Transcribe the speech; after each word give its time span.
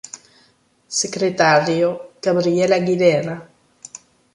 Secretario: 1.01 2.13
Gabriel 2.19 2.71
Aguilera. 2.73 3.35